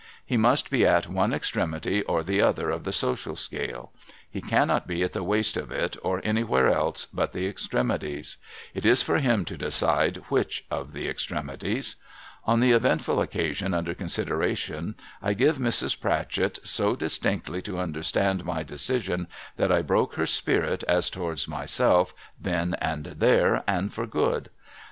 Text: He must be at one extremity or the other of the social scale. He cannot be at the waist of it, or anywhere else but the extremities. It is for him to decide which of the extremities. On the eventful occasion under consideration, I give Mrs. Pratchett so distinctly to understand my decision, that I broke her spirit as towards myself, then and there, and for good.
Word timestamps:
He 0.25 0.35
must 0.35 0.71
be 0.71 0.83
at 0.83 1.07
one 1.07 1.31
extremity 1.31 2.01
or 2.01 2.23
the 2.23 2.41
other 2.41 2.71
of 2.71 2.85
the 2.85 2.91
social 2.91 3.35
scale. 3.35 3.91
He 4.27 4.41
cannot 4.41 4.87
be 4.87 5.03
at 5.03 5.11
the 5.11 5.21
waist 5.23 5.55
of 5.57 5.69
it, 5.71 5.95
or 6.01 6.21
anywhere 6.23 6.69
else 6.69 7.05
but 7.05 7.33
the 7.33 7.45
extremities. 7.45 8.37
It 8.73 8.83
is 8.83 9.03
for 9.03 9.19
him 9.19 9.45
to 9.45 9.55
decide 9.57 10.17
which 10.29 10.65
of 10.71 10.93
the 10.93 11.07
extremities. 11.07 11.97
On 12.45 12.61
the 12.61 12.71
eventful 12.71 13.21
occasion 13.21 13.75
under 13.75 13.93
consideration, 13.93 14.95
I 15.21 15.35
give 15.35 15.59
Mrs. 15.59 15.99
Pratchett 16.01 16.57
so 16.63 16.95
distinctly 16.95 17.61
to 17.61 17.77
understand 17.77 18.43
my 18.43 18.63
decision, 18.63 19.27
that 19.57 19.71
I 19.71 19.83
broke 19.83 20.15
her 20.15 20.25
spirit 20.25 20.83
as 20.87 21.11
towards 21.11 21.47
myself, 21.47 22.11
then 22.39 22.73
and 22.81 23.03
there, 23.19 23.63
and 23.67 23.93
for 23.93 24.07
good. 24.07 24.49